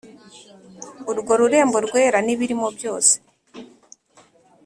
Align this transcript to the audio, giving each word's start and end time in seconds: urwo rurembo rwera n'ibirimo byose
urwo 1.11 1.33
rurembo 1.39 1.77
rwera 1.85 2.17
n'ibirimo 2.25 2.67
byose 2.77 3.13